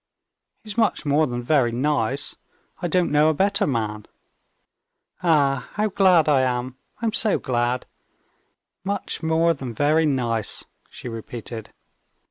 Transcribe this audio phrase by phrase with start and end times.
[0.63, 2.35] "He's much more than very nice.
[2.81, 4.07] I don't know a better man."
[5.21, 6.75] "Ah, how glad I am!
[7.03, 7.85] I'm so glad!
[8.83, 11.71] Much more than very nice," she repeated.